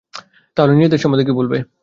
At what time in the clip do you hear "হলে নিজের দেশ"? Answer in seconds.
0.61-1.01